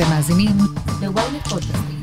[0.00, 0.56] אתם מאזינים
[1.02, 2.00] ל-ynet פודקאסטים.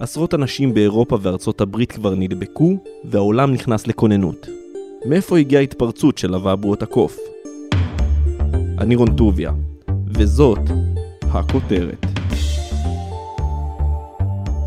[0.00, 4.46] עשרות אנשים באירופה וארצות הברית כבר נדבקו, והעולם נכנס לכוננות.
[5.06, 7.16] מאיפה הגיעה ההתפרצות של אבעבועות הקוף?
[8.78, 9.52] אני רון טוביה,
[10.06, 10.58] וזאת
[11.22, 12.23] הכותרת.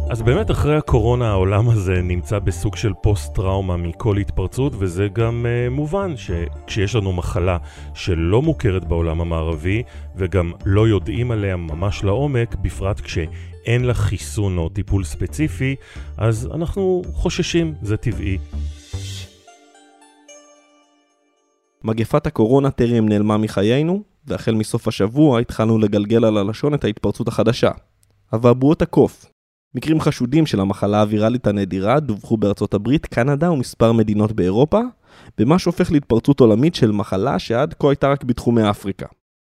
[0.09, 5.69] אז באמת אחרי הקורונה העולם הזה נמצא בסוג של פוסט-טראומה מכל התפרצות, וזה גם uh,
[5.73, 7.57] מובן שכשיש לנו מחלה
[7.93, 9.83] שלא מוכרת בעולם המערבי,
[10.15, 15.75] וגם לא יודעים עליה ממש לעומק, בפרט כשאין לה חיסון או טיפול ספציפי,
[16.17, 18.37] אז אנחנו חוששים, זה טבעי.
[21.84, 27.71] מגפת הקורונה טרם נעלמה מחיינו, והחל מסוף השבוע התחלנו לגלגל על הלשון את ההתפרצות החדשה.
[28.34, 29.26] אבעבועות הקוף,
[29.76, 34.81] מקרים חשודים של המחלה הוויראלית הנדירה דווחו בארצות הברית, קנדה ומספר מדינות באירופה,
[35.38, 39.05] במה שהופך להתפרצות עולמית של מחלה שעד כה הייתה רק בתחומי אפריקה.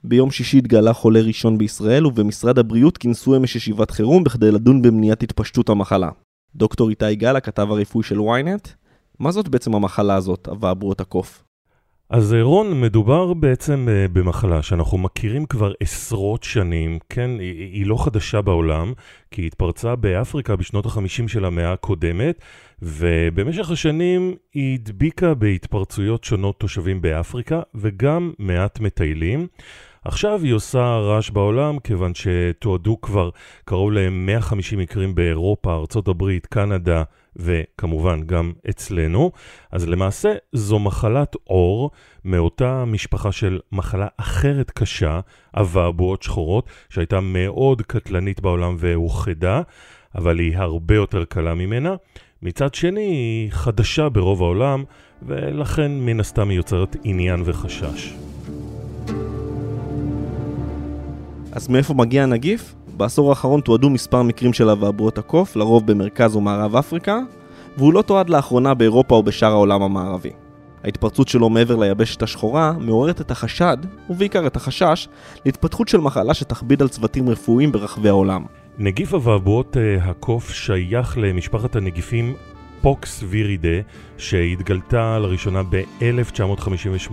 [0.05, 5.23] ביום שישי התגלה חולה ראשון בישראל ובמשרד הבריאות כינסו אמש ישיבת חירום בכדי לדון במניעת
[5.23, 6.11] התפשטות המחלה.
[6.55, 8.69] דוקטור איתי גל, הכתב הרפואי של ynet,
[9.19, 11.45] מה זאת בעצם המחלה הזאת, אבעבועות הקוף?
[12.11, 18.05] אז אה, רון, מדובר בעצם uh, במחלה שאנחנו מכירים כבר עשרות שנים, כן, היא לא
[18.05, 18.93] חדשה בעולם,
[19.31, 22.41] כי היא התפרצה באפריקה בשנות ה-50 של המאה הקודמת,
[22.83, 29.47] ובמשך השנים היא הדביקה בהתפרצויות שונות תושבים באפריקה, וגם מעט מטיילים.
[30.05, 33.31] עכשיו היא עושה רעש בעולם, כיוון שתועדו כבר
[33.65, 37.03] קרוב ל-150 מקרים באירופה, ארה"ב, קנדה,
[37.39, 39.31] וכמובן גם אצלנו.
[39.73, 41.91] אז למעשה זו מחלת עור
[42.25, 45.21] מאותה משפחה של מחלה אחרת קשה,
[45.55, 49.63] אבעבועות שחורות, שהייתה מאוד קטלנית בעולם והוכחדה,
[50.15, 51.95] אבל היא הרבה יותר קלה ממנה.
[52.43, 54.85] מצד שני, היא חדשה ברוב העולם,
[55.23, 58.15] ולכן מן הסתם היא יוצרת עניין וחשש.
[61.53, 62.75] אז מאיפה מגיע הנגיף?
[62.99, 67.19] בעשור האחרון תועדו מספר מקרים של אבעבועות הקוף, לרוב במרכז ומערב אפריקה,
[67.77, 70.31] והוא לא תועד לאחרונה באירופה או בשאר העולם המערבי.
[70.85, 73.77] ההתפרצות שלו מעבר ליבשת השחורה מעוררת את החשד,
[74.11, 75.09] ובעיקר את החשש,
[75.45, 78.45] להתפתחות של מחלה שתכביד על צוותים רפואיים ברחבי העולם.
[78.79, 82.35] נגיף אבעבועות uh, הקוף שייך למשפחת הנגיפים
[82.81, 83.79] פוקס וירידה,
[84.19, 87.13] שהתגלתה לראשונה ב-1958,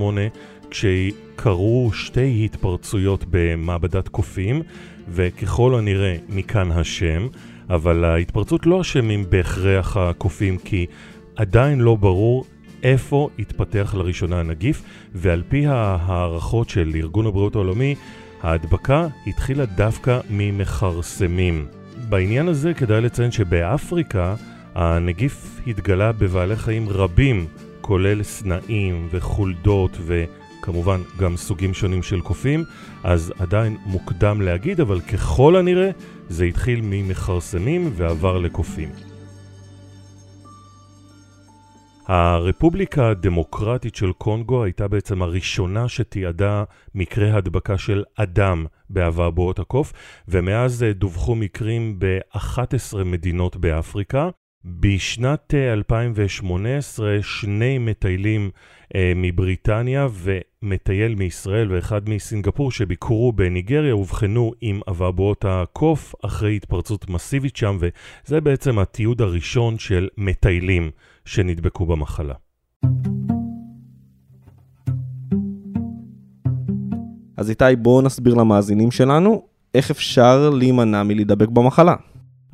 [0.70, 4.62] כשקרו שתי התפרצויות במעבדת קופים,
[5.10, 7.28] וככל הנראה מכאן השם,
[7.70, 10.86] אבל ההתפרצות לא אשמים בהכרח הקופים, כי
[11.36, 12.46] עדיין לא ברור
[12.84, 14.84] איפה התפתח לראשונה הנגיף,
[15.16, 17.96] ועל פי ההערכות של ארגון הבריאות העולמי,
[18.42, 21.66] ההדבקה התחילה דווקא ממכרסמים.
[22.10, 24.36] בעניין הזה כדאי לציין שבאפריקה
[24.76, 27.48] הנגיף התגלה בבעלי חיים רבים,
[27.82, 29.98] כולל סנאים וחולדות
[30.66, 32.64] וכמובן גם סוגים שונים של קופים,
[33.04, 35.92] אז עדיין מוקדם להגיד, אבל ככל הנראה
[36.30, 38.90] זה התחיל ממכרסמים ועבר לקופים.
[42.08, 46.64] הרפובליקה הדמוקרטית של קונגו הייתה בעצם הראשונה שתיעדה
[46.96, 49.94] מקרה הדבקה של אדם באבעבועות הקוף,
[50.28, 54.30] ומאז דווחו מקרים ב-11 מדינות באפריקה.
[54.66, 58.50] בשנת 2018 אה, שני מטיילים
[58.96, 60.08] אה, מבריטניה
[60.66, 68.42] ומטייל מישראל ואחד מסינגפור שביקרו בניגריה אובחנו עם אבעבועות הקוף אחרי התפרצות מסיבית שם, וזה
[68.42, 70.92] בעצם התיעוד הראשון של מטיילים
[71.26, 72.34] שנדבקו במחלה.
[77.38, 81.96] אז איתי, בואו נסביר למאזינים שלנו איך אפשר להימנע מלהידבק במחלה.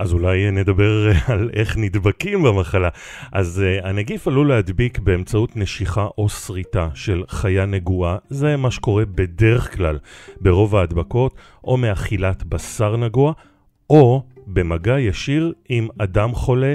[0.01, 2.89] אז אולי נדבר על איך נדבקים במחלה.
[3.31, 9.05] אז uh, הנגיף עלול להדביק באמצעות נשיכה או שריטה של חיה נגועה, זה מה שקורה
[9.05, 9.99] בדרך כלל
[10.39, 13.33] ברוב ההדבקות, או מאכילת בשר נגוע,
[13.89, 16.73] או במגע ישיר עם אדם חולה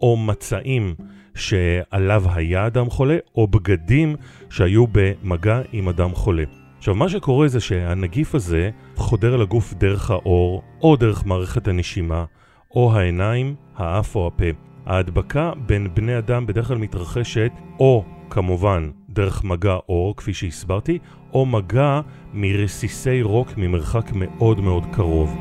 [0.00, 0.94] או מצעים
[1.34, 4.16] שעליו היה אדם חולה, או בגדים
[4.50, 6.44] שהיו במגע עם אדם חולה.
[6.78, 12.24] עכשיו, מה שקורה זה שהנגיף הזה חודר לגוף דרך האור, או דרך מערכת הנשימה,
[12.70, 14.44] או העיניים, האף או הפה.
[14.86, 20.98] ההדבקה בין בני אדם בדרך כלל מתרחשת או כמובן דרך מגע אור, כפי שהסברתי,
[21.32, 22.00] או מגע
[22.32, 25.38] מרסיסי רוק ממרחק מאוד מאוד קרוב.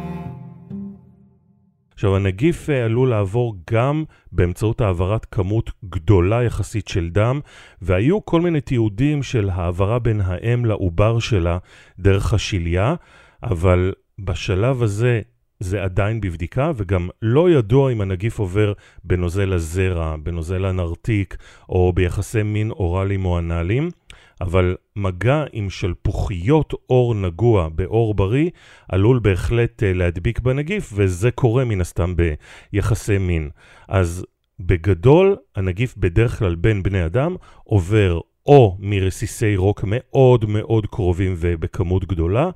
[1.93, 7.39] עכשיו, הנגיף אה, עלול לעבור גם באמצעות העברת כמות גדולה יחסית של דם,
[7.81, 11.57] והיו כל מיני תיעודים של העברה בין האם לעובר שלה
[11.99, 12.95] דרך השליה,
[13.43, 15.21] אבל בשלב הזה
[15.59, 18.73] זה עדיין בבדיקה, וגם לא ידוע אם הנגיף עובר
[19.03, 21.37] בנוזל הזרע, בנוזל הנרתיק,
[21.69, 23.89] או ביחסי מין אוראליים או אנאליים.
[24.41, 28.49] אבל מגע עם שלפוחיות עור נגוע בעור בריא
[28.89, 33.49] עלול בהחלט אה, להדביק בנגיף, וזה קורה מן הסתם ביחסי מין.
[33.87, 34.25] אז
[34.59, 42.05] בגדול, הנגיף בדרך כלל בין בני אדם עובר או מרסיסי רוק מאוד מאוד קרובים ובכמות
[42.05, 42.49] גדולה,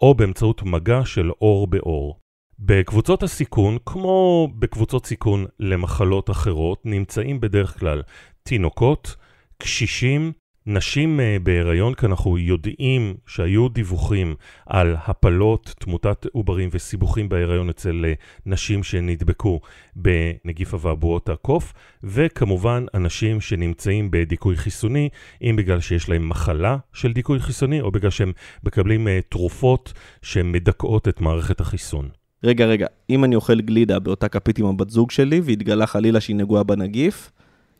[0.00, 2.25] או באמצעות מגע של עור בעור.
[2.58, 8.02] בקבוצות הסיכון, כמו בקבוצות סיכון למחלות אחרות, נמצאים בדרך כלל
[8.42, 9.16] תינוקות,
[9.58, 10.32] קשישים,
[10.66, 14.34] נשים uh, בהיריון, כי אנחנו יודעים שהיו דיווחים
[14.66, 19.60] על הפלות, תמותת עוברים וסיבוכים בהיריון אצל uh, נשים שנדבקו
[19.96, 25.08] בנגיף אבעבועות הקוף, וכמובן אנשים שנמצאים בדיכוי חיסוני,
[25.42, 28.32] אם בגלל שיש להם מחלה של דיכוי חיסוני, או בגלל שהם
[28.64, 29.92] מקבלים uh, תרופות
[30.22, 32.08] שמדכאות את מערכת החיסון.
[32.44, 36.36] רגע, רגע, אם אני אוכל גלידה באותה כפית עם הבת זוג שלי, והתגלה חלילה שהיא
[36.36, 37.30] נגועה בנגיף,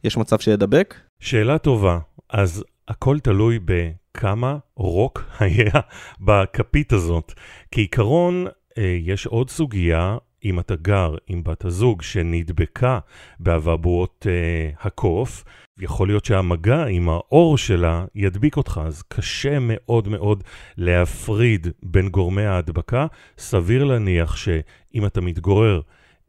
[0.05, 0.94] יש מצב שידבק?
[1.20, 1.99] שאלה טובה.
[2.31, 5.81] אז הכל תלוי בכמה רוק היה
[6.20, 7.32] בכפית הזאת.
[7.70, 8.47] כעיקרון,
[8.79, 12.99] אה, יש עוד סוגיה, אם אתה גר עם בת הזוג שנדבקה
[13.41, 15.44] באבעבועות אה, הקוף,
[15.81, 20.44] יכול להיות שהמגע עם האור שלה ידביק אותך, אז קשה מאוד מאוד
[20.76, 23.06] להפריד בין גורמי ההדבקה.
[23.38, 25.81] סביר להניח שאם אתה מתגורר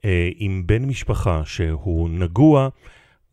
[0.06, 2.70] אה, עם בן משפחה שהוא נגוע,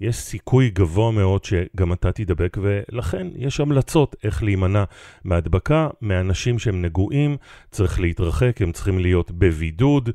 [0.00, 4.84] יש סיכוי גבוה מאוד שגם אתה תידבק, ולכן יש המלצות איך להימנע
[5.25, 5.88] מהדבקה.
[6.02, 7.37] מאנשים שהם נגועים,
[7.70, 10.10] צריך להתרחק, הם צריכים להיות בבידוד.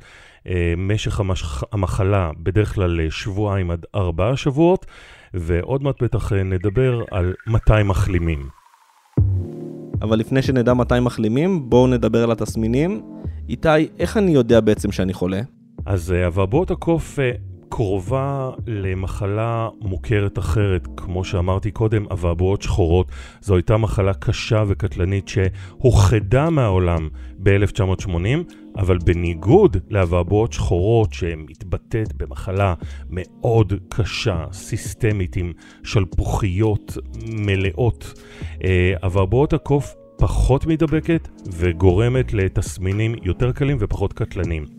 [0.47, 1.43] אה, משך המש...
[1.71, 4.85] המחלה בדרך כלל שבועיים עד ארבעה שבועות,
[5.33, 8.49] ועוד מעט בטח אה, נדבר על מתי מחלימים.
[10.01, 13.01] אבל לפני שנדע מתי מחלימים, בואו נדבר על התסמינים.
[13.49, 13.69] איתי,
[13.99, 15.41] איך אני יודע בעצם שאני חולה?
[15.85, 17.19] אז אה, אבעבועות הקוף
[17.69, 23.11] קרובה למחלה מוכרת אחרת, כמו שאמרתי קודם, אבעבועות שחורות.
[23.41, 32.73] זו הייתה מחלה קשה וקטלנית שהוכחדה מהעולם ב-1980, אבל בניגוד לאבעבועות שחורות שמתבטאת במחלה
[33.09, 35.51] מאוד קשה, סיסטמית, עם
[35.83, 38.13] שלפוחיות מלאות,
[38.63, 44.78] אה, אבעבועות הקוף פחות מידבקת וגורמת לתסמינים יותר קלים ופחות קטלניים.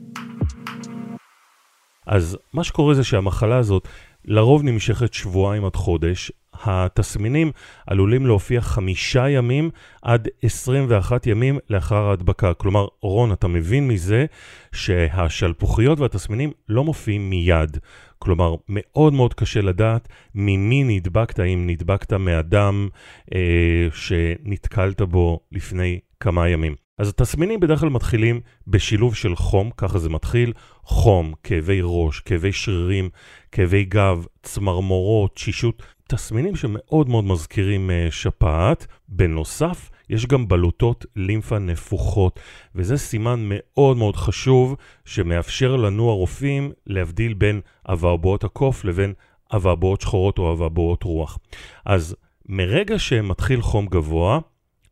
[2.11, 3.89] אז מה שקורה זה שהמחלה הזאת
[4.25, 6.33] לרוב נמשכת שבועיים עד חודש.
[6.65, 7.53] התסמינים
[7.87, 9.71] עלולים להופיע חמישה ימים
[10.03, 12.55] עד 21 ימים לאחר ההדבקה.
[12.55, 14.27] כלומר, רון, אתה מבין מזה
[14.73, 17.77] שהשלפוחיות והתסמינים לא מופיעים מיד.
[18.19, 22.89] כלומר, מאוד מאוד קשה לדעת ממי נדבקת, אם נדבקת מאדם
[23.35, 26.75] אה, שנתקלת בו לפני כמה ימים.
[27.01, 30.53] אז התסמינים בדרך כלל מתחילים בשילוב של חום, ככה זה מתחיל,
[30.83, 33.09] חום, כאבי ראש, כאבי שרירים,
[33.53, 38.87] כאבי גב, צמרמורות, שישות, תסמינים שמאוד מאוד מזכירים uh, שפעת.
[39.09, 42.41] בנוסף, יש גם בלוטות לימפה נפוחות,
[42.75, 49.13] וזה סימן מאוד מאוד חשוב שמאפשר לנו הרופאים להבדיל בין אבעבועות הקוף לבין
[49.55, 51.39] אבעבועות שחורות או אבעבועות רוח.
[51.85, 52.17] אז
[52.49, 54.41] מרגע שמתחיל חום גבוה,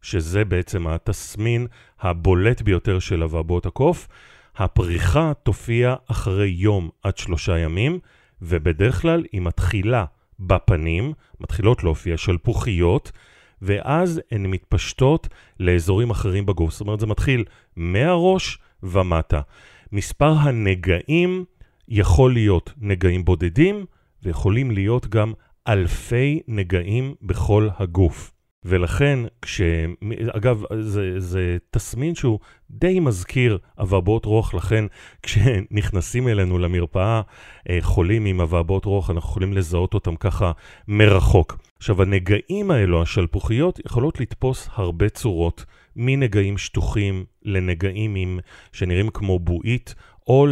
[0.03, 1.67] שזה בעצם התסמין
[2.01, 4.09] הבולט ביותר של אבעבועות הקוף.
[4.57, 7.99] הפריחה תופיע אחרי יום עד שלושה ימים,
[8.43, 10.05] ובדרך כלל היא מתחילה
[10.41, 13.13] בפנים, מתחילות להופיע שלפוחיות,
[13.63, 15.29] ואז הן מתפשטות
[15.61, 16.73] לאזורים אחרים בגוף.
[16.73, 17.45] זאת אומרת, זה מתחיל
[17.77, 19.41] מהראש ומטה.
[19.93, 21.45] מספר הנגעים
[21.89, 23.87] יכול להיות נגעים בודדים,
[24.23, 25.33] ויכולים להיות גם
[25.69, 28.33] אלפי נגעים בכל הגוף.
[28.65, 29.61] ולכן, כש...
[30.31, 32.39] אגב, זה, זה תסמין שהוא
[32.71, 34.85] די מזכיר אבעבעות רוח, לכן
[35.23, 37.21] כשנכנסים אלינו למרפאה
[37.71, 40.53] אה, חולים עם אבעבעות רוח, אנחנו יכולים לזהות אותם ככה
[40.89, 41.59] מרחוק.
[41.79, 45.65] עכשיו, הנגעים האלו, השלפוחיות, יכולות לתפוס הרבה צורות,
[45.97, 48.39] מנגעים שטוחים לנגעים עם,
[48.73, 49.95] שנראים כמו בועית,
[50.27, 50.47] או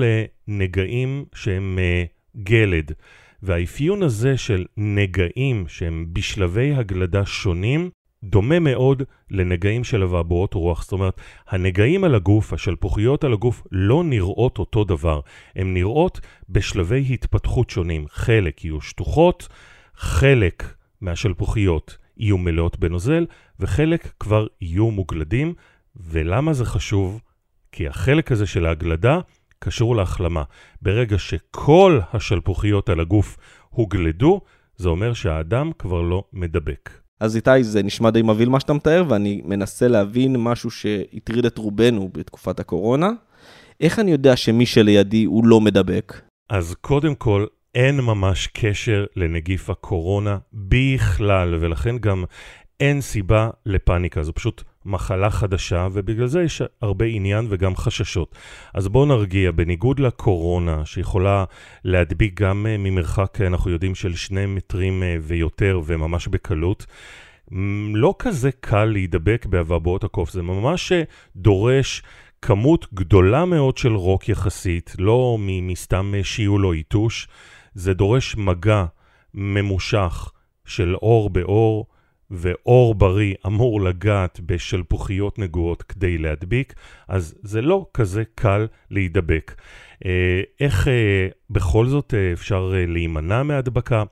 [0.48, 2.92] לנגעים שהם uh, גלד.
[3.46, 7.90] והאפיון הזה של נגעים שהם בשלבי הגלדה שונים,
[8.22, 10.82] דומה מאוד לנגעים של אבעבועות רוח.
[10.82, 15.20] זאת אומרת, הנגעים על הגוף, השלפוחיות על הגוף, לא נראות אותו דבר.
[15.56, 18.06] הן נראות בשלבי התפתחות שונים.
[18.08, 19.48] חלק יהיו שטוחות,
[19.94, 23.26] חלק מהשלפוחיות יהיו מלאות בנוזל,
[23.60, 25.54] וחלק כבר יהיו מוגלדים.
[25.96, 27.20] ולמה זה חשוב?
[27.72, 29.20] כי החלק הזה של ההגלדה
[29.58, 30.42] קשור להחלמה.
[30.82, 33.36] ברגע שכל השלפוחיות על הגוף
[33.70, 34.40] הוגלדו,
[34.76, 36.90] זה אומר שהאדם כבר לא מדבק.
[37.20, 41.58] אז איתי, זה נשמע די מבהיל מה שאתה מתאר, ואני מנסה להבין משהו שהטריד את
[41.58, 43.10] רובנו בתקופת הקורונה.
[43.80, 46.20] איך אני יודע שמי שלידי הוא לא מדבק?
[46.50, 52.24] אז קודם כל, אין ממש קשר לנגיף הקורונה בכלל, ולכן גם
[52.80, 58.34] אין סיבה לפאניקה, זו פשוט מחלה חדשה, ובגלל זה יש הרבה עניין וגם חששות.
[58.74, 61.44] אז בואו נרגיע, בניגוד לקורונה, שיכולה
[61.84, 66.86] להדביק גם אה, ממרחק, אנחנו יודעים, של שני מטרים אה, ויותר, וממש בקלות,
[67.94, 71.02] לא כזה קל להידבק באבעבועות הקוף, זה ממש אה,
[71.36, 72.02] דורש
[72.42, 77.28] כמות גדולה מאוד של רוק יחסית, לא מסתם שיעול או יתוש,
[77.74, 78.84] זה דורש מגע
[79.34, 80.30] ממושך
[80.64, 81.86] של אור באור.
[82.30, 86.74] ואור בריא אמור לגעת בשלפוחיות נגועות כדי להדביק,
[87.08, 89.54] אז זה לא כזה קל להידבק.
[90.04, 94.02] אה, איך אה, בכל זאת אה, אפשר להימנע מהדבקה?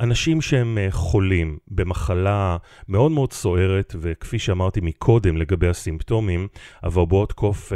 [0.00, 2.56] אנשים שהם חולים במחלה
[2.88, 6.48] מאוד מאוד סוערת, וכפי שאמרתי מקודם לגבי הסימפטומים,
[6.86, 7.72] אברבואות קוף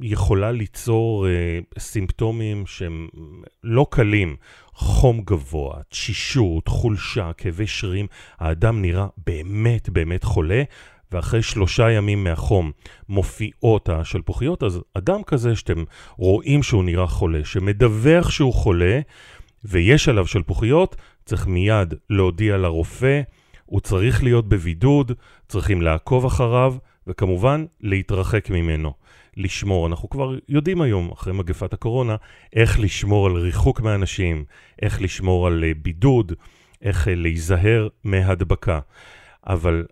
[0.00, 3.08] יכולה ליצור אה, סימפטומים שהם
[3.64, 4.36] לא קלים,
[4.74, 8.06] חום גבוה, תשישות, חולשה, כאבי שרירים,
[8.38, 10.62] האדם נראה באמת באמת חולה,
[11.12, 12.70] ואחרי שלושה ימים מהחום
[13.08, 15.84] מופיעות השלפוחיות, אז אדם כזה שאתם
[16.16, 19.00] רואים שהוא נראה חולה, שמדווח שהוא חולה
[19.64, 23.20] ויש עליו שלפוחיות, צריך מיד להודיע לרופא,
[23.66, 25.12] הוא צריך להיות בבידוד,
[25.48, 26.74] צריכים לעקוב אחריו,
[27.06, 28.92] וכמובן להתרחק ממנו.
[29.36, 32.16] לשמור, אנחנו כבר יודעים היום, אחרי מגפת הקורונה,
[32.52, 34.44] איך לשמור על ריחוק מאנשים,
[34.82, 36.32] איך לשמור על אה, בידוד,
[36.82, 38.80] איך אה, להיזהר מהדבקה.
[39.46, 39.86] אבל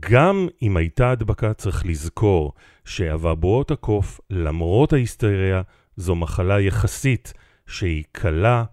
[0.00, 2.52] גם אם הייתה הדבקה, צריך לזכור
[2.84, 5.62] שאבעבועות הקוף, למרות ההיסטריה,
[5.96, 7.32] זו מחלה יחסית
[7.66, 8.64] שהיא קלה.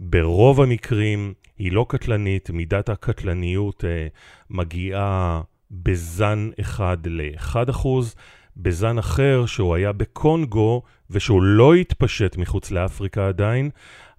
[0.00, 4.06] ברוב המקרים היא לא קטלנית, מידת הקטלניות אה,
[4.50, 7.86] מגיעה בזן אחד ל-1%,
[8.56, 13.70] בזן אחר שהוא היה בקונגו ושהוא לא התפשט מחוץ לאפריקה עדיין,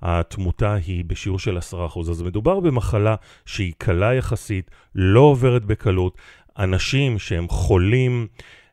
[0.02, 2.00] התמותה היא בשיעור של 10%.
[2.10, 3.16] אז מדובר במחלה
[3.46, 6.18] שהיא קלה יחסית, לא עוברת בקלות.
[6.60, 8.28] אנשים שהם חולים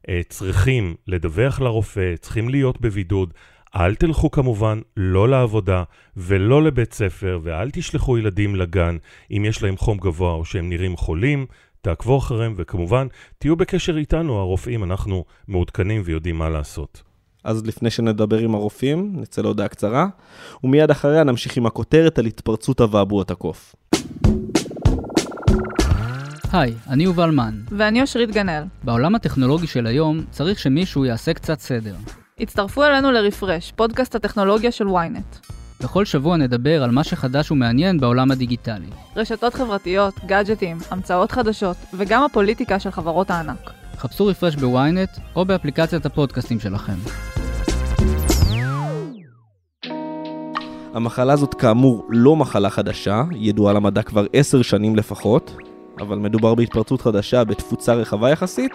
[0.09, 3.35] אה, צריכים לדווח לרופא, צריכים להיות בבידוד.
[3.77, 5.83] אל תלכו כמובן לא לעבודה
[6.17, 8.97] ולא לבית ספר, ואל תשלחו ילדים לגן
[9.31, 11.47] אם יש להם חום גבוה או שהם נראים חולים.
[11.85, 13.07] תעקבו אחריהם, וכמובן,
[13.39, 17.03] תהיו בקשר איתנו, הרופאים, אנחנו מעודכנים ויודעים מה לעשות.
[17.45, 20.07] אז לפני שנדבר עם הרופאים, נצא להודעה קצרה,
[20.65, 23.75] ומיד אחריה נמשיך עם הכותרת על התפרצות אבעבועות הקוף.
[26.53, 27.61] היי, אני יובל מן.
[27.71, 28.63] ואני אושרית גנאל.
[28.85, 31.95] בעולם הטכנולוגי של היום צריך שמישהו יעשה קצת סדר.
[32.41, 35.54] הצטרפו אלינו לרפרש, פודקאסט הטכנולוגיה של ynet.
[35.85, 38.87] בכל שבוע נדבר על מה שחדש ומעניין בעולם הדיגיטלי.
[39.17, 43.71] רשתות חברתיות, גאדג'טים, המצאות חדשות, וגם הפוליטיקה של חברות הענק.
[43.97, 46.93] חפשו רפרש בוויינט או באפליקציית הפודקאסטים שלכם.
[50.95, 55.57] המחלה הזאת כאמור לא מחלה חדשה, ידועה למדע כבר עשר שנים לפחות,
[56.01, 58.73] אבל מדובר בהתפרצות חדשה בתפוצה רחבה יחסית,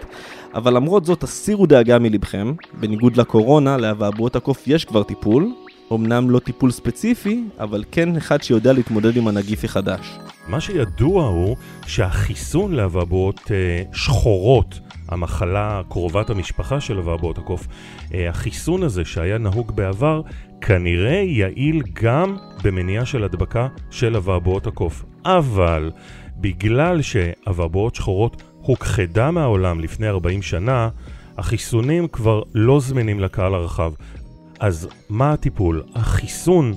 [0.54, 5.54] אבל למרות זאת הסירו דאגה מלבכם, בניגוד לקורונה, לאבעבועות הקוף יש כבר טיפול,
[5.94, 10.20] אמנם לא טיפול ספציפי, אבל כן אחד שיודע להתמודד עם הנגיף החדש.
[10.48, 11.56] מה שידוע הוא
[11.88, 17.68] שהחיסון לאבעבועות אה, שחורות, המחלה קרובת המשפחה של אבעבועות הקוף,
[18.14, 20.22] אה, החיסון הזה שהיה נהוג בעבר,
[20.62, 25.06] כנראה יעיל גם במניעה של הדבקה של אבעבועות הקוף.
[25.26, 25.92] אבל
[26.38, 30.90] בגלל שאבעבועות שחורות הוכחדה מהעולם לפני 40 שנה,
[31.38, 33.94] החיסונים כבר לא זמינים לקהל הרחב,
[34.60, 35.84] אז מה הטיפול?
[35.96, 36.74] החיסון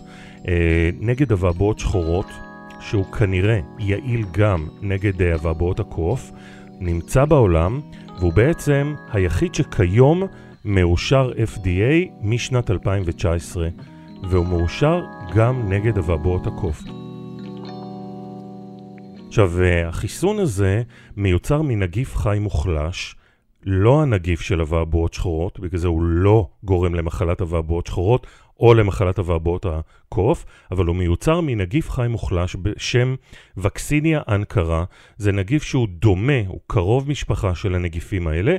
[0.49, 2.27] אה, נגד אבעבועות שחורות,
[2.81, 6.33] שהוא כנראה יעיל גם נגד אה, אבעבועות הקוף,
[6.81, 7.81] נמצא בעולם,
[8.19, 10.23] והוא בעצם היחיד שכיום
[10.65, 13.69] מאושר FDA משנת 2019,
[14.31, 16.83] והוא מאושר גם נגד אבעבועות הקוף.
[19.29, 20.83] עכשיו, אה, החיסון הזה
[21.17, 23.17] מיוצר מנגיף חי מוחלש,
[23.67, 28.27] לא הנגיף של אבעבועות שחורות, בגלל זה הוא לא גורם למחלת אבעבועות שחורות
[28.61, 33.15] או למחלת אבעבועות הקוף, אבל הוא מיוצר מנגיף חי מוחלש בשם
[33.57, 34.85] וקסיניה אנקרה.
[35.17, 38.57] זה נגיף שהוא דומה, הוא קרוב משפחה של הנגיפים האלה,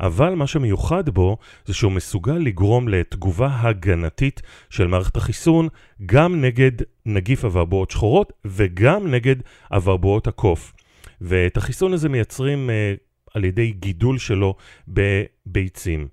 [0.00, 5.68] אבל מה שמיוחד בו זה שהוא מסוגל לגרום לתגובה הגנתית של מערכת החיסון
[6.06, 6.72] גם נגד
[7.06, 9.36] נגיף אבעבועות שחורות וגם נגד
[9.72, 10.72] אבעבועות הקוף.
[11.20, 13.07] ואת החיסון הזה מייצרים uh,
[13.38, 14.54] על ידי גידול שלו
[14.88, 16.08] בביצים.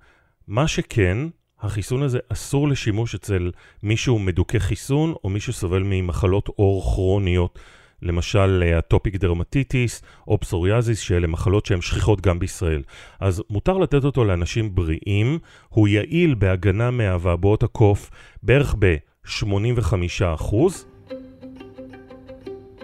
[0.47, 1.17] מה שכן,
[1.61, 3.51] החיסון הזה אסור לשימוש אצל
[3.83, 7.59] מישהו מדוכא חיסון או מישהו סובל ממחלות עור כרוניות,
[8.01, 12.81] למשל הטופיק דרמטיטיס או פסוריאזיס, שאלה מחלות שהן שכיחות גם בישראל.
[13.19, 15.39] אז מותר לתת אותו לאנשים בריאים,
[15.69, 18.09] הוא יעיל בהגנה מאבעבועות הקוף
[18.43, 20.55] בערך ב-85%,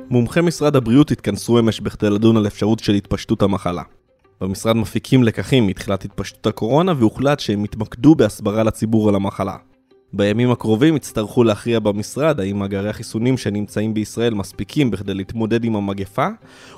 [0.09, 3.83] מומחי משרד הבריאות התכנסו אמש בכדי לדון על אפשרות של התפשטות המחלה.
[4.41, 9.55] במשרד מפיקים לקחים מתחילת התפשטות הקורונה והוחלט שהם יתמקדו בהסברה לציבור על המחלה.
[10.13, 16.27] בימים הקרובים יצטרכו להכריע במשרד האם מאגרי החיסונים שנמצאים בישראל מספיקים בכדי להתמודד עם המגפה,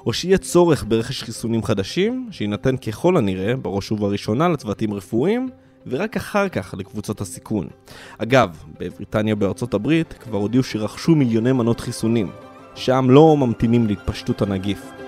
[0.05, 5.49] או שיהיה צורך ברכש חיסונים חדשים, שיינתן ככל הנראה, בראש ובראשונה לצוותים רפואיים,
[5.87, 7.67] ורק אחר כך לקבוצות הסיכון.
[8.17, 12.29] אגב, בבריטניה בארצות הברית כבר הודיעו שרכשו מיליוני מנות חיסונים.
[12.75, 15.02] שם לא ממתינים להתפשטות הנגיף.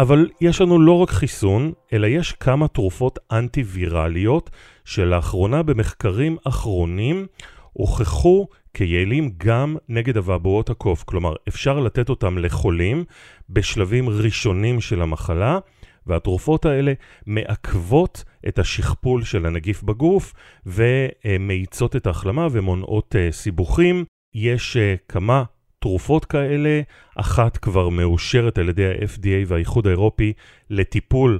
[0.00, 4.50] אבל יש לנו לא רק חיסון, אלא יש כמה תרופות אנטי-ויראליות
[4.84, 7.26] שלאחרונה במחקרים אחרונים
[7.72, 11.04] הוכחו כיעילים גם נגד אבעבועות הקוף.
[11.04, 13.04] כלומר, אפשר לתת אותם לחולים
[13.50, 15.58] בשלבים ראשונים של המחלה,
[16.06, 16.92] והתרופות האלה
[17.26, 20.34] מעכבות את השכפול של הנגיף בגוף
[20.66, 24.04] ומאיצות את ההחלמה ומונעות אה, סיבוכים.
[24.34, 25.44] יש אה, כמה
[25.80, 26.80] תרופות כאלה,
[27.16, 30.32] אחת כבר מאושרת על ידי ה-FDA והאיחוד האירופי
[30.70, 31.38] לטיפול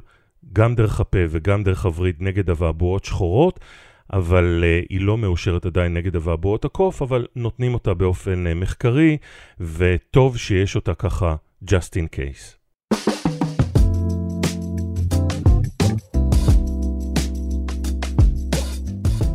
[0.52, 3.60] גם דרך הפה וגם דרך הווריד נגד אבעבועות שחורות,
[4.12, 9.16] אבל uh, היא לא מאושרת עדיין נגד אבעבועות הקוף, אבל נותנים אותה באופן uh, מחקרי,
[9.60, 12.60] וטוב שיש אותה ככה just in case.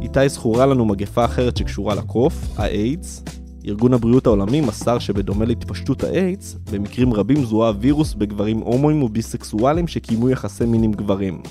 [0.01, 3.23] איתי זכורה לנו מגפה אחרת שקשורה לקוף, האיידס,
[3.67, 10.29] ארגון הבריאות העולמי מסר שבדומה להתפשטות האיידס, במקרים רבים זוהה הווירוס בגברים הומואים וביסקסואלים שקיימו
[10.29, 11.41] יחסי מין עם גברים.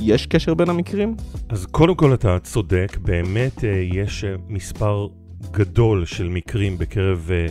[0.00, 1.16] יש קשר בין המקרים?
[1.48, 5.06] אז קודם כל אתה צודק, באמת אה, יש אה, מספר
[5.50, 7.46] גדול של מקרים בקרב אה,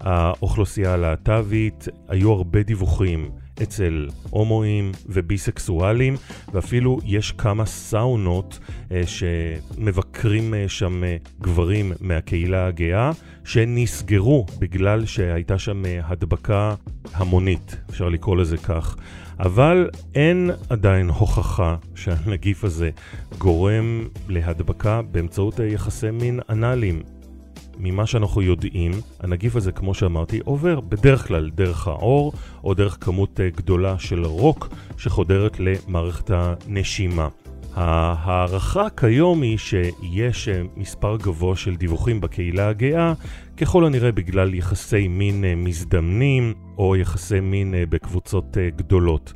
[0.00, 3.30] האוכלוסייה הלהט"בית, היו הרבה דיווחים
[3.62, 6.16] אצל הומואים וביסקסואלים,
[6.52, 8.58] ואפילו יש כמה סאונות
[8.92, 13.10] אה, שמבקרים אה, שם אה, גברים מהקהילה הגאה,
[13.44, 16.74] שנסגרו בגלל שהייתה שם אה, הדבקה
[17.14, 18.96] המונית, אפשר לקרוא לזה כך.
[19.38, 22.90] אבל אין עדיין הוכחה שהנגיף הזה
[23.38, 27.02] גורם להדבקה באמצעות יחסי מין אנאליים.
[27.82, 32.32] ממה שאנחנו יודעים, הנגיף הזה, כמו שאמרתי, עובר בדרך כלל דרך האור,
[32.64, 37.28] או דרך כמות אה, גדולה של רוק שחודרת למערכת הנשימה.
[37.74, 43.12] ההערכה כיום היא שיש אה, מספר גבוה של דיווחים בקהילה הגאה,
[43.56, 49.32] ככל הנראה בגלל יחסי מין אה, מזדמנים או יחסי מין בקבוצות גדולות.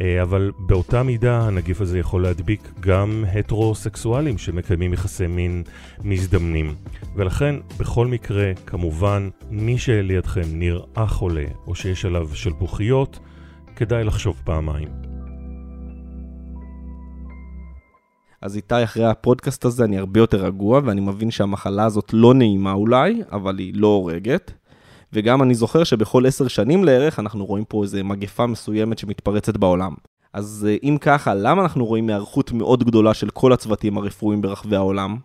[0.00, 5.62] אה, אבל באותה מידה הנגיף הזה יכול להדביק גם הטרוסקסואלים שמקיימים יחסי מין
[6.04, 6.74] מזדמנים.
[7.16, 13.18] ולכן, בכל מקרה, כמובן, מי שלידכם נראה חולה או שיש עליו שלפוחיות,
[13.76, 14.88] כדאי לחשוב פעמיים.
[18.42, 22.72] אז איתי, אחרי הפודקאסט הזה אני הרבה יותר רגוע, ואני מבין שהמחלה הזאת לא נעימה
[22.72, 24.52] אולי, אבל היא לא הורגת.
[25.14, 29.94] וגם אני זוכר שבכל עשר שנים לערך אנחנו רואים פה איזה מגפה מסוימת שמתפרצת בעולם.
[30.32, 34.76] אז אה, אם ככה, למה אנחנו רואים היערכות מאוד גדולה של כל הצוותים הרפואיים ברחבי
[34.76, 35.16] העולם?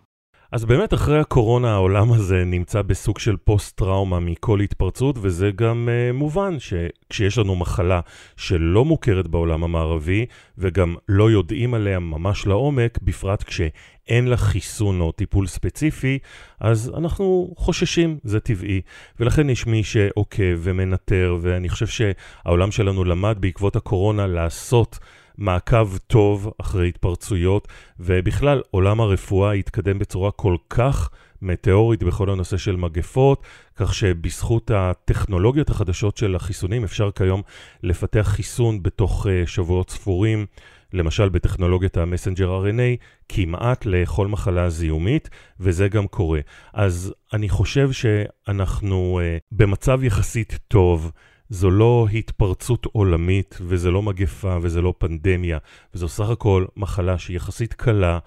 [0.52, 6.12] אז באמת אחרי הקורונה העולם הזה נמצא בסוג של פוסט-טראומה מכל התפרצות, וזה גם uh,
[6.16, 8.00] מובן שכשיש לנו מחלה
[8.36, 10.26] שלא מוכרת בעולם המערבי,
[10.58, 16.18] וגם לא יודעים עליה ממש לעומק, בפרט כשאין לה חיסון או טיפול ספציפי,
[16.60, 18.80] אז אנחנו חוששים, זה טבעי.
[19.20, 24.98] ולכן יש מי שעוקב ומנטר, ואני חושב שהעולם שלנו למד בעקבות הקורונה לעשות
[25.40, 27.68] מעקב טוב אחרי התפרצויות,
[28.00, 31.10] ובכלל עולם הרפואה התקדם בצורה כל כך
[31.42, 33.42] מטאורית בכל הנושא של מגפות,
[33.76, 37.42] כך שבזכות הטכנולוגיות החדשות של החיסונים אפשר כיום
[37.82, 40.46] לפתח חיסון בתוך uh, שבועות ספורים.
[40.92, 46.40] למשל בטכנולוגיית המסנג'ר RNA, כמעט לכל מחלה זיהומית, וזה גם קורה.
[46.74, 51.12] אז אני חושב שאנחנו uh, במצב יחסית טוב.
[51.50, 55.58] זו לא התפרצות עולמית, וזה לא מגפה, וזה לא פנדמיה,
[55.94, 58.18] וזו סך הכל מחלה שהיא יחסית קלה,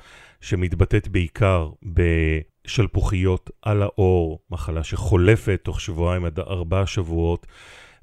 [0.41, 7.47] שמתבטאת בעיקר בשלפוחיות על האור, מחלה שחולפת תוך שבועיים עד ארבעה שבועות,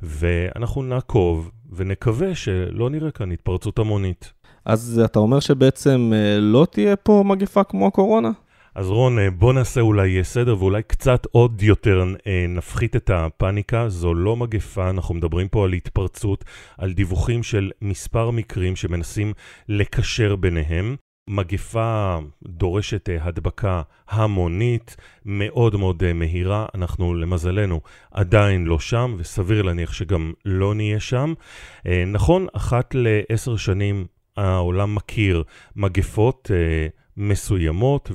[0.03, 4.33] ואנחנו נעקוב ונקווה שלא נראה כאן התפרצות המונית.
[4.65, 8.31] אז אתה אומר שבעצם אה, לא תהיה פה מגפה כמו הקורונה?
[8.75, 13.89] אז רון, אה, בוא נעשה אולי סדר ואולי קצת עוד יותר אה, נפחית את הפאניקה.
[13.89, 16.45] זו לא מגפה, אנחנו מדברים פה על התפרצות,
[16.79, 19.33] על דיווחים של מספר מקרים שמנסים
[19.69, 20.97] לקשר ביניהם.
[21.31, 26.67] מגפה דורשת אה, הדבקה המונית, מאוד מאוד מהירה.
[26.75, 27.81] אנחנו, למזלנו,
[28.11, 31.35] עדיין לא שם, וסביר להניח שגם לא נהיה שם.
[32.07, 34.07] נכון, אחת לעשר שנים
[34.37, 35.43] העולם מכיר
[35.77, 36.51] מגפות.
[37.17, 38.11] מסוימות,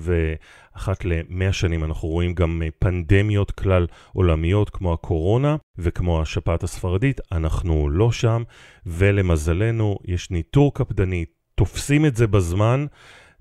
[0.77, 7.21] אחת למאה שנים אנחנו רואים גם אה, פנדמיות כלל עולמיות כמו הקורונה וכמו השפעת הספרדית,
[7.31, 8.43] אנחנו לא שם,
[8.86, 12.86] ולמזלנו יש ניטור קפדני, תופסים את זה בזמן,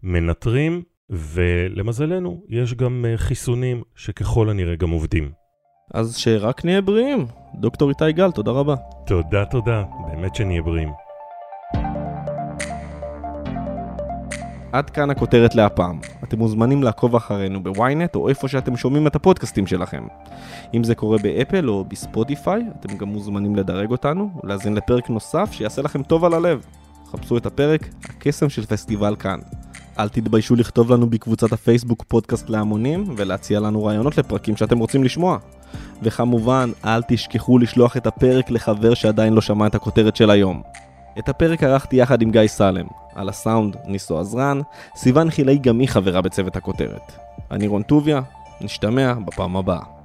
[0.02, 5.32] מנטרים, ולמזלנו יש גם אה, חיסונים שככל הנראה גם עובדים.
[5.94, 7.26] אז שרק נהיה בריאים.
[7.60, 8.74] דוקטור איתי גל, תודה רבה.
[9.06, 11.03] תודה, תודה, באמת שנהיה בריאים.
[14.74, 15.98] עד כאן הכותרת להפעם.
[16.24, 20.06] אתם מוזמנים לעקוב אחרינו בוויינט או איפה שאתם שומעים את הפודקאסטים שלכם.
[20.74, 25.82] אם זה קורה באפל או בספוטיפיי, אתם גם מוזמנים לדרג אותנו ולהאזין לפרק נוסף שיעשה
[25.82, 26.66] לכם טוב על הלב.
[27.12, 29.38] חפשו את הפרק הקסם של פסטיבל כאן.
[29.98, 35.38] אל תתביישו לכתוב לנו בקבוצת הפייסבוק פודקאסט להמונים ולהציע לנו רעיונות לפרקים שאתם רוצים לשמוע.
[36.02, 40.62] וכמובן, אל תשכחו לשלוח את הפרק לחבר שעדיין לא שמע את הכותרת של היום.
[41.18, 44.60] את הפרק ערכתי יחד עם גיא סלם, על הסאונד ניסו עזרן,
[44.96, 47.12] סיוון חילאי גם היא חברה בצוות הכותרת.
[47.50, 48.20] אני רון טוביה,
[48.60, 50.03] נשתמע בפעם הבאה.